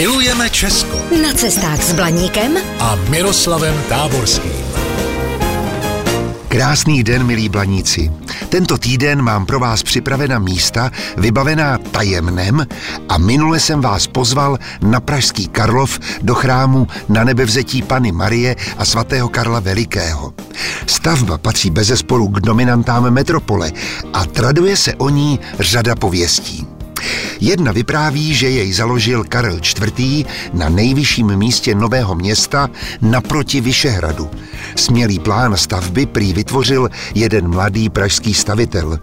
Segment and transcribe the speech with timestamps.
[0.00, 4.52] Milujeme Česko Na cestách s Blaníkem a Miroslavem Táborským.
[6.48, 8.12] Krásný den, milí blaníci.
[8.48, 12.66] Tento týden mám pro vás připravena místa vybavená tajemnem
[13.08, 18.84] a minule jsem vás pozval na Pražský Karlov do chrámu na nebevzetí Pany Marie a
[18.84, 20.32] svatého Karla Velikého.
[20.86, 23.72] Stavba patří bezesporu k dominantám metropole
[24.12, 26.79] a traduje se o ní řada pověstí.
[27.40, 30.26] Jedna vypráví, že jej založil Karel IV.
[30.52, 32.68] na nejvyšším místě nového města
[33.00, 34.30] naproti Vyšehradu.
[34.76, 38.98] Smělý plán stavby prý vytvořil jeden mladý pražský stavitel.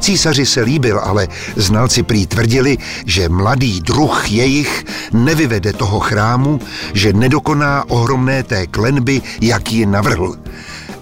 [0.00, 6.60] Císaři se líbil, ale znalci prý tvrdili, že mladý druh jejich nevyvede toho chrámu,
[6.94, 10.36] že nedokoná ohromné té klenby, jak ji navrhl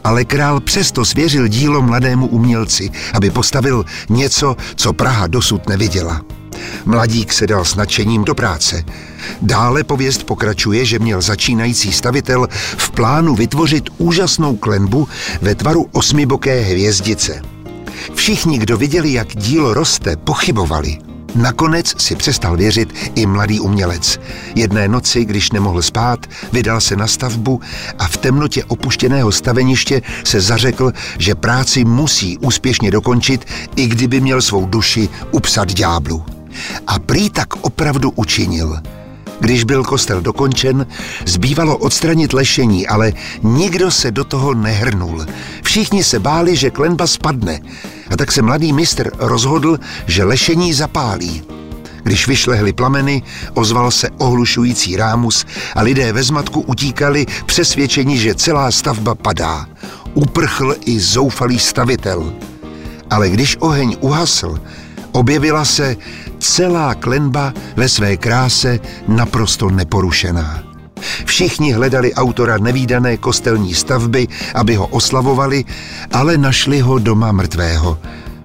[0.04, 6.39] ale král přesto svěřil dílo mladému umělci, aby postavil něco, co Praha dosud neviděla.
[6.84, 8.84] Mladík se dal s nadšením do práce.
[9.42, 15.08] Dále pověst pokračuje, že měl začínající stavitel v plánu vytvořit úžasnou klenbu
[15.42, 17.42] ve tvaru osmiboké hvězdice.
[18.14, 20.98] Všichni, kdo viděli, jak dílo roste, pochybovali.
[21.34, 24.20] Nakonec si přestal věřit i mladý umělec.
[24.54, 27.60] Jedné noci, když nemohl spát, vydal se na stavbu
[27.98, 34.42] a v temnotě opuštěného staveniště se zařekl, že práci musí úspěšně dokončit, i kdyby měl
[34.42, 36.39] svou duši upsat ďáblu.
[36.86, 38.80] A prý tak opravdu učinil.
[39.40, 40.86] Když byl kostel dokončen,
[41.26, 43.12] zbývalo odstranit lešení, ale
[43.42, 45.26] nikdo se do toho nehrnul.
[45.62, 47.60] Všichni se báli, že klenba spadne.
[48.10, 51.42] A tak se mladý mistr rozhodl, že lešení zapálí.
[52.02, 53.22] Když vyšlehly plameny,
[53.54, 59.66] ozval se ohlušující rámus a lidé ve zmatku utíkali přesvědčení, že celá stavba padá.
[60.14, 62.32] Uprchl i zoufalý stavitel.
[63.10, 64.60] Ale když oheň uhasl,
[65.12, 65.96] objevila se
[66.38, 70.62] celá klenba ve své kráse naprosto neporušená.
[71.24, 75.64] Všichni hledali autora nevýdané kostelní stavby, aby ho oslavovali,
[76.12, 77.98] ale našli ho doma mrtvého.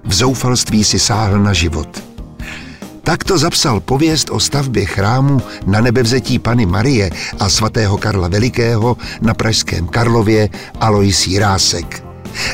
[0.04, 2.02] V zoufalství si sáhl na život.
[3.02, 9.34] Takto zapsal pověst o stavbě chrámu na nebevzetí Pany Marie a svatého Karla Velikého na
[9.34, 10.48] Pražském Karlově
[10.80, 12.05] Alois Jirásek.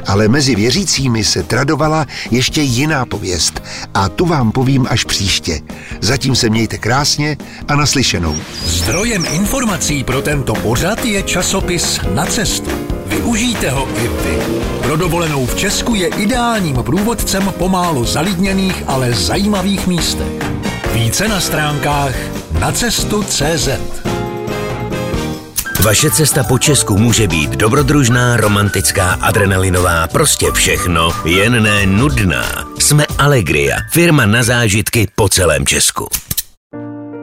[0.06, 3.62] Ale mezi věřícími se tradovala ještě jiná pověst
[3.94, 5.60] a tu vám povím až příště.
[6.00, 7.36] Zatím se mějte krásně
[7.68, 8.36] a naslyšenou.
[8.64, 12.70] Zdrojem informací pro tento pořad je časopis Na cestu.
[13.06, 14.38] Využijte ho i vy.
[14.82, 20.32] Pro dovolenou v Česku je ideálním průvodcem pomálu zalidněných, ale zajímavých místech.
[20.92, 22.14] Více na stránkách
[22.60, 23.68] nacestu.cz
[25.84, 32.68] Vaše cesta po Česku může být dobrodružná, romantická, adrenalinová, prostě všechno, jen ne nudná.
[32.78, 36.08] Jsme Allegria, firma na zážitky po celém Česku.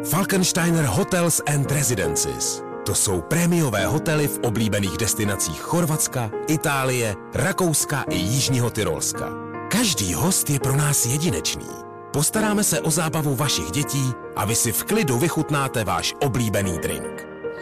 [0.09, 2.63] Falkensteiner Hotels and Residences.
[2.85, 9.29] To jsou prémiové hotely v oblíbených destinacích Chorvatska, Itálie, Rakouska i Jižního Tyrolska.
[9.71, 11.69] Každý host je pro nás jedinečný.
[12.13, 17.28] Postaráme se o zábavu vašich dětí a vy si v klidu vychutnáte váš oblíbený drink.